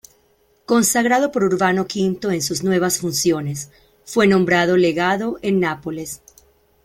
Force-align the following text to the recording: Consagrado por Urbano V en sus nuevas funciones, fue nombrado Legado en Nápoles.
Consagrado 0.65 1.31
por 1.31 1.43
Urbano 1.43 1.83
V 1.83 2.33
en 2.33 2.41
sus 2.41 2.63
nuevas 2.63 2.97
funciones, 2.97 3.69
fue 4.03 4.25
nombrado 4.25 4.75
Legado 4.75 5.37
en 5.43 5.59
Nápoles. 5.59 6.23